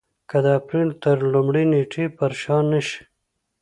که 0.29 0.37
د 0.45 0.47
اپرېل 0.59 0.89
تر 1.03 1.17
لومړۍ 1.33 1.65
نېټې 1.71 2.05
پر 2.17 2.31
شا 2.41 2.57
نه 2.71 2.79
شي. 2.87 3.01